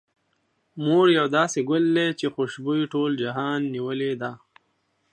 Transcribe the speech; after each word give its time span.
مور 0.85 1.05
يو 1.17 1.25
داسې 1.37 1.59
ګل 1.69 1.83
ده، 1.97 2.05
چې 2.19 2.25
خوشبو 2.33 2.71
يې 2.79 2.85
ټول 2.93 3.11
جهان 3.23 3.59
نيولې 3.73 4.13
ده. 4.21 4.31